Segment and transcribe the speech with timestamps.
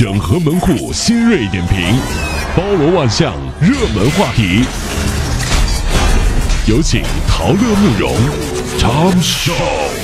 [0.00, 1.94] 整合门户新锐点评，
[2.56, 4.64] 包罗万象，热门话题。
[6.66, 8.16] 有请陶乐慕容
[8.78, 9.99] ，Tom Show。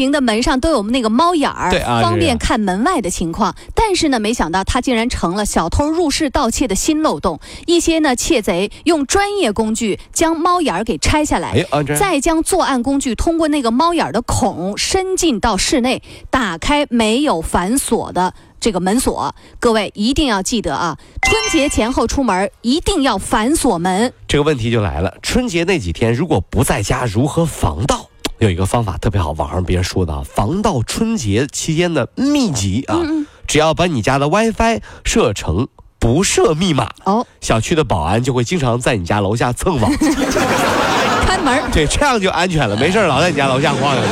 [0.00, 3.54] 家庭的门上都有那个猫眼儿，对啊方便看门外的情况。
[3.74, 7.38] 但是呢，没想到它竟然成了小偷入室盗窃的新漏洞。
[7.66, 18.32] 一些呢窃贼用专业工具将猫眼儿给拆下来，哎啊这再将作案工具通过那个猫眼儿的孔伸进到室内，打开没有反锁的。
[18.58, 20.98] 这个门锁，各位一定要记得啊！
[21.22, 24.12] 春节前后出门一定要反锁门。
[24.28, 28.09] 这个问题就来了，春节那几天如果不在家，如何防盗？
[28.40, 32.98] 有一个方法特别好，网上别人说的啊，防盗春节期间的秘籍啊，
[33.46, 35.68] 只要把你家的 WiFi 设成
[35.98, 39.92] 不设密码，哦，小区的保安就会经常在你家楼下蹭网，
[41.26, 41.70] 开门。
[41.70, 44.02] 对，这样就安全了，没事老在你家楼下晃悠。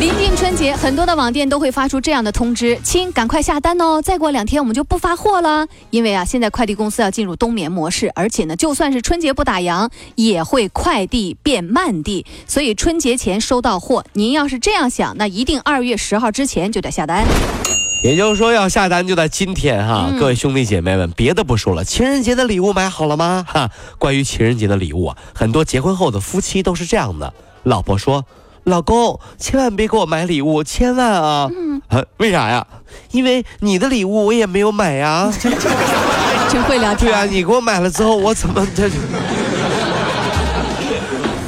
[0.00, 4.02] 临近春节，很多的网店都会发出这样的通知：亲，赶快下单哦！
[4.02, 12.26] 再过两天我们就不发货了，因为啊，现在快递公司要进入冬眠模式，而且呢，就算是春节不打烊，也会快递变慢递。
[12.48, 17.24] 所以春节前收到货，您要是这样想，那一定二月十号之前就得下单。
[18.02, 23.46] 也就是说，要下单就在今天哈，各位兄弟姐妹们，别的不说了，情人节的礼物买好了吗？
[23.48, 28.24] 哈，关于情人节的礼物啊，很多结婚后的夫妻都是这样的，老婆说。
[28.64, 31.48] 老公，千万别给我买礼物，千万啊！
[31.54, 32.66] 嗯，啊，为啥呀？
[33.10, 35.30] 因为你的礼物我也没有买呀。
[36.48, 37.10] 真会聊天。
[37.10, 38.88] 对啊，你给我买了之后，我怎么这？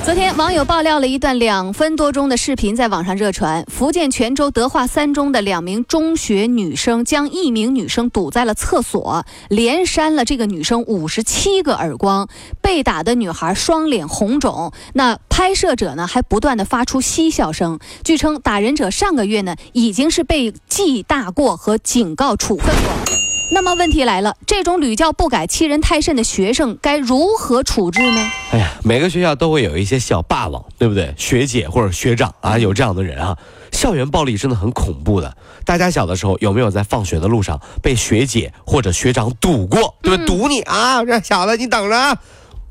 [0.06, 3.64] 昨天，网友爆料了一段两分多钟的视频在网上热传。
[3.66, 12.28] 福建泉州德化三中的两名中学女生将一名女生堵在了厕所，连扇了这个女生五十七个耳光，
[12.62, 14.72] 被打的女孩双脸红肿。
[14.94, 17.80] 那拍摄者呢，还不断的发出嬉笑声。
[18.04, 23.35] 据称，打人者上个月呢已经是被记大过和警告处分过。
[23.50, 28.30] 那么问题来了，这种屡教不改、欺人太甚的学生该如何处置呢？
[28.50, 31.14] 哎呀，每个学校都会有一些小霸王，对不对？
[31.16, 33.36] 学姐或者学长啊， 有这样的人啊。
[33.72, 35.36] 校园暴力真的很恐怖的。
[35.64, 39.94] 大家小的时候有没有在放学的路上被学姐或者学长堵过？
[40.02, 40.24] 对吧？
[40.26, 42.16] 堵你啊，这小子你等着啊！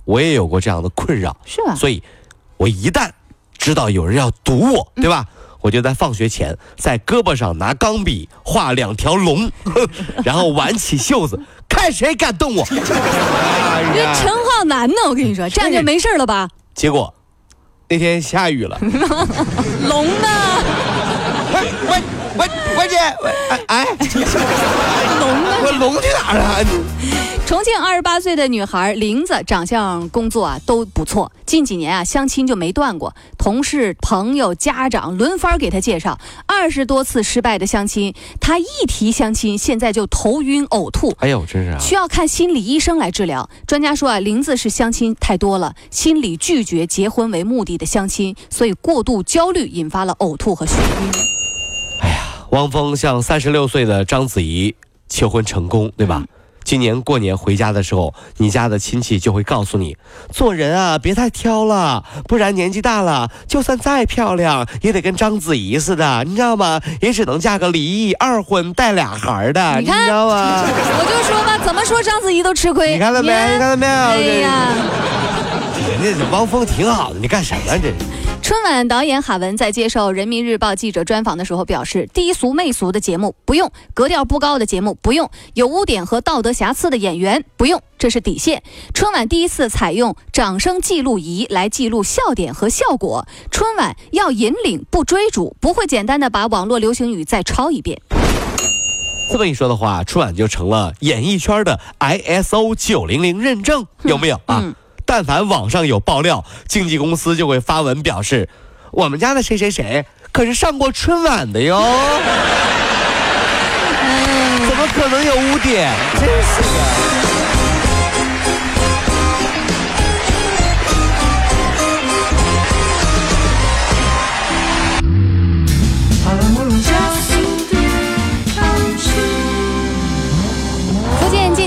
[0.03, 1.75] 我也有过这样的困扰，是吧？
[1.75, 2.03] 所以，
[2.57, 3.09] 我一旦
[3.57, 5.25] 知道有人要堵我，对吧？
[5.65, 9.49] 我就在放学前在胳膊上拿钢笔画两条龙，
[10.23, 12.63] 然后挽起袖子，看谁敢动我。
[12.63, 14.95] 哎呀这陈浩南呢？
[15.09, 16.47] 我跟你说，这样就没事了吧？
[16.75, 17.11] 结果
[17.89, 18.77] 那天下雨了，
[19.89, 20.29] 龙呢？
[22.75, 23.85] 我我姐，我哎哎，
[25.19, 25.49] 龙呢？
[25.63, 26.65] 我龙去哪儿了？
[27.47, 31.31] 重庆二十八岁的女孩玲子，长相、工作啊都不错。
[31.45, 41.15] 近几年啊，相亲就没断过，同事、朋友、家长轮番给她介绍，二十多次失败的相亲，她一提相亲，现在就头晕呕吐。
[41.19, 41.79] 哎呦，真是啊！
[41.79, 43.49] 需要看心理医生来治疗。
[43.67, 51.44] 专家说啊，玲子是相亲太多了，心理拒绝结婚为目的的相亲，所以过度焦虑引发了呕吐和眩晕。
[52.55, 54.73] 汪峰向三十六岁的章子怡
[55.09, 56.23] 求婚成功，对吧？
[56.63, 59.97] 今年过年回家的时候，你家的亲戚就会告诉你，
[60.31, 66.79] 做人啊别太挑了，不然年纪大了，就算再漂亮，也得跟章子怡似的，你知道吗？
[67.01, 70.63] 也只能嫁个离异二婚带俩孩儿的，你你知道吗？
[70.63, 72.93] 我就说吧，怎么说章子怡都吃亏。
[72.93, 73.33] 你看到没？
[73.33, 73.91] 你看到没有？
[73.91, 74.67] 哎呀。
[76.01, 77.95] 人家汪峰挺好的，你干什么这是？
[78.45, 88.61] 春晚导演哈文在接受人民日报记者专访的时候表示，低俗媚俗的节目不用，格调不高的节目不用，有污点和道德瑕疵的演员不用，这是底线。
[88.93, 97.99] 春晚第一次采用掌声记录仪来记录笑点和效果，春晚要引领不追逐，不会简单的把网络流行语再抄一遍。
[99.31, 104.61] 这么一说的话，春晚就成了演艺圈的 ISO 九零零认证，有没有啊？
[104.63, 104.75] 嗯
[105.05, 108.49] 但凡网上有爆料，经纪公司就会发文表示，
[108.91, 111.79] 我们家的谁谁谁可是上过春晚的哟，
[114.67, 115.93] 怎么可能有污点？
[116.19, 117.54] 真是的。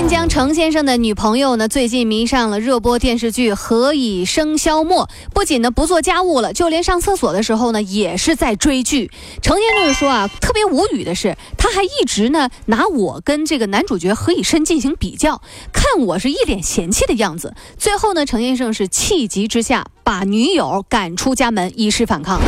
[0.09, 9.11] 江程先生的女朋友呢，最近迷上了热播电视剧《何以笙箫默》，不仅呢不做家务了，就连上厕所的时候呢，也是在追剧。
[9.43, 17.53] 程先生说啊，特别无语的是，他还一直呢拿我跟这个男主角何以琛进行比较，看我是一脸嫌弃的样子。
[17.77, 22.41] 最后呢，程先生是气急之下把女友赶出家门，以示反抗。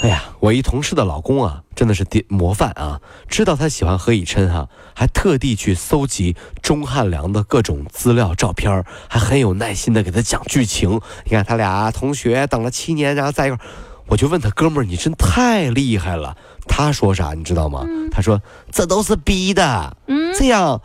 [0.00, 3.00] 哎呀，我一同事的老公啊，真的是典模范啊！
[3.28, 11.00] 知道他喜欢何以琛哈、还特地去搜集钟汉良的各种资料、照片，还很有耐心的给他讲剧情。
[11.24, 13.60] 你看他俩同学等了七年，然后在一块儿，
[14.06, 16.36] 我就问他哥们儿，你真太厉害了。
[16.68, 17.84] 他说啥你知道吗？
[18.12, 18.40] 他说
[18.70, 20.80] 这都是逼的，嗯，这样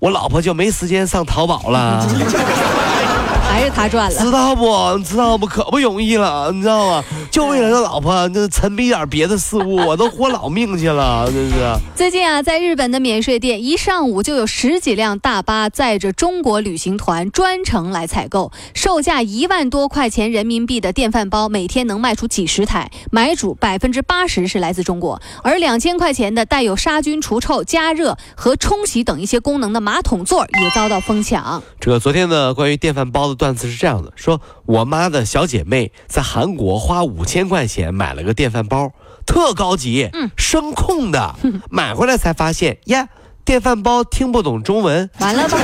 [0.00, 2.04] 我老婆就没时间上淘宝了。
[3.58, 4.20] 还是他赚了。
[4.20, 4.96] 知道不？
[4.98, 5.44] 你知道不？
[5.44, 7.04] 可不容易了，你知道吗？
[7.28, 11.56] 就为了这老婆，那沉迷点别的事物，我都豁老命去了，真是。
[11.96, 25.20] 最近啊，在日本的免税店，一上午就有十几辆大巴载着中国旅行团专程来采购，售价一万多块钱人民币的电饭煲，每天能卖出几十台，买主百分之八十是来自中国。
[25.42, 31.60] 而两千块钱的带有杀菌、除臭、加热和冲洗等一些功能的马桶座也遭到疯抢。
[31.80, 38.92] 这个昨天呢，关于电饭煲的段子是这样的：说我妈的小姐妹在韩国花五千块钱买了个电饭煲，
[39.26, 41.34] 特高级，嗯声控的，
[41.70, 43.08] 买回来才发现呀，
[43.44, 45.58] 电饭煲听不懂中文， 完了吧？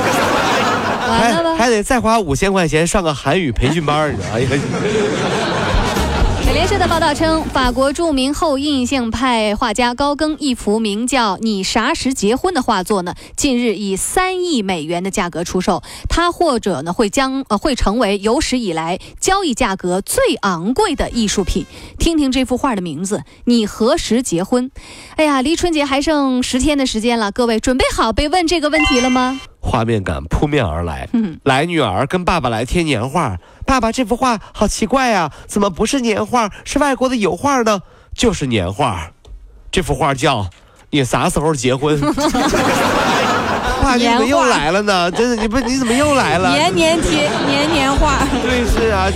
[1.07, 1.55] 完还了吧？
[1.57, 4.29] 还得再花五千块钱上个韩语培训班儿，你知道？
[4.33, 4.49] 哎呀。
[6.45, 15.81] 美联社的报道称，法国著名后印象派画家高更一幅名叫《你啥时结婚》的画作呢，近日以三亿美元的价格出售。
[16.07, 21.65] 它或者呢会将呃会成为有史以来交易价格最昂贵的艺术品。
[21.97, 24.69] 听听这幅画的名字，《你何时结婚》？
[25.15, 29.41] 哎呀，离春节还剩十天的时间了，各位准备好被问这个问题了吗？
[29.65, 31.09] 画面感扑面而来。
[31.13, 33.37] 嗯来，女儿跟爸爸来贴年画。
[33.65, 37.81] 爸爸，这幅画好奇怪呀、怎么不是年画，是外国的油画呢？
[38.13, 39.11] 就是年画，
[39.71, 40.43] 这幅画叫
[40.91, 41.99] 《你啥时候结婚》。
[43.81, 45.11] 爸，你怎么又来了呢？
[45.11, 46.51] 真的，你不你怎么又来了？
[46.51, 48.19] 年年贴，年年画。
[48.43, 49.09] 对，是啊，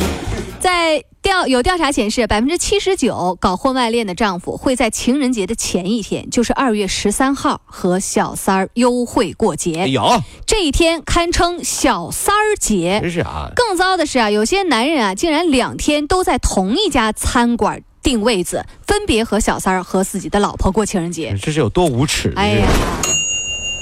[0.60, 9.86] 在调有调查显示，百分之七十九搞婚外恋的丈夫会在情人节的前一天，就是二月十三号和小三儿幽会过节。
[9.86, 13.00] 哎，这一天堪称小三儿节。
[13.02, 21.38] 真是啊，更糟的是啊，有些男人啊，竟然两天都在同一家餐馆订位子，分别和小三儿和自己的老婆过情人节。
[21.42, 22.32] 这是有多无耻？
[22.38, 22.68] 哎呀，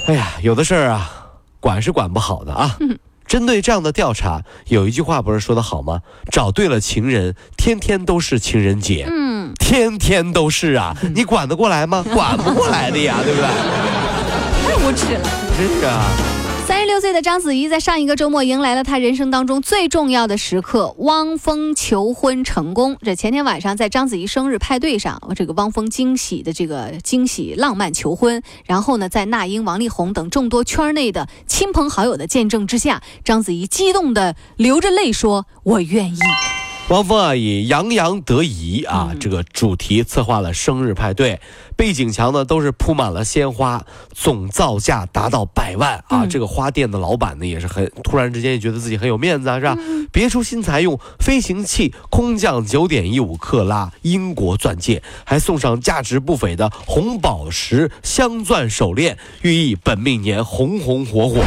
[0.08, 1.08] 哎呀，有的事儿啊，
[1.60, 2.76] 管是管不好的啊。
[2.80, 6.00] 嗯针对这样的调查，有一句话不是说的好吗？
[6.32, 9.06] 找对了情人，天天都是情人节。
[9.08, 12.02] 嗯，天天都是啊，你管得过来吗？
[12.14, 13.48] 管不过来的呀，对不对？
[14.66, 15.30] 太无耻了。
[15.56, 16.02] 真是啊，
[16.68, 22.98] 三十六岁的章子怡在上一个周末迎来了她人生当中最重要的时刻，汪峰求婚成功。
[23.00, 36.18] 这前天晚上在章子怡生日派对上，这个汪峰惊喜的这个惊喜浪漫求婚，然后呢，在那英、王力宏等众多圈内的亲朋好友的见证之下，章子怡激动的流着泪说：“我愿意。
[36.88, 41.38] 汪峰啊，以洋洋得意啊、嗯这个主题策划了生日派对，
[41.76, 46.22] 背景墙呢都是铺满了鲜花，总造价达到百万啊！
[46.22, 49.76] 嗯这个花店的老板呢也是很突然之间也觉得自己很有面子啊，是吧？
[50.10, 61.42] 别出心裁，用飞行器空降九点一五克拉英国钻戒，还送上价值不菲的红宝石镶钻手链，寓意本命年红红火火。”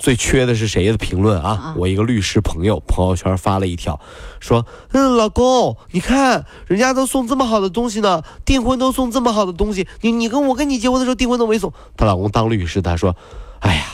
[0.00, 1.74] 嗯，最缺的是谁的评论啊啊？
[1.76, 4.00] 我一个律师朋友朋友圈发了一条，
[4.40, 13.14] 说：“嗯，老公，你看人家都送这么好的东西呢，订婚都送这么好的东西，你你跟我跟你结婚的时候订婚都没送。”她老公当律师，他说
[13.60, 13.84] ：“哎呀，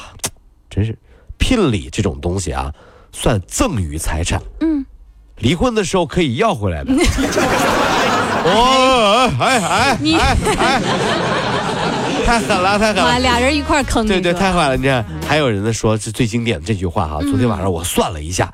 [0.70, 0.96] 真是
[1.38, 2.72] 聘礼这种东西啊，
[3.12, 4.86] 算赠与财产，嗯，
[5.36, 6.92] 离婚的时候可以要回来的。
[8.46, 10.80] ”哦，哎哎你哎哎，
[12.26, 13.18] 太狠了，太狠了，！
[13.20, 14.76] 俩人一块儿坑对对，太坏了！
[14.76, 18.52] 你看，还有人呢说是最经典的这句话哈、昨天晚上我算了一下，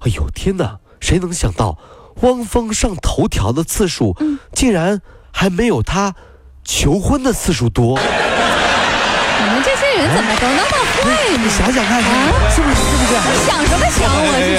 [0.00, 1.78] 哎呦天哪，谁能想到
[2.20, 4.14] 汪峰上头条的次数，
[4.52, 5.00] 竟然
[5.32, 6.14] 还没有他
[6.64, 7.98] 求婚的次数多？
[7.98, 11.08] 你们这些人怎么都那么坏
[11.42, 11.48] 你？
[11.48, 13.14] 想想看，啊是不是是不是？
[13.46, 14.04] 想什么想？
[14.12, 14.52] 我是